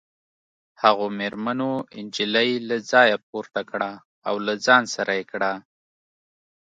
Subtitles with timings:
[0.81, 1.71] هغو مېرمنو
[2.03, 3.91] نجلۍ له ځایه پورته کړه
[4.27, 5.51] او له ځان سره یې کړه